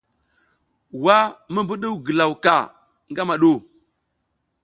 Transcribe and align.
Wa 1.03 1.17
mi 1.53 1.59
mbuɗuw 1.63 1.95
ngilaw 1.99 2.31
ka 2.43 2.55
ngama 3.11 3.35
ɗu? 3.41 3.51